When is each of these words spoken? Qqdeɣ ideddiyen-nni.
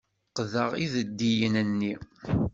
Qqdeɣ 0.29 0.71
ideddiyen-nni. 0.83 1.93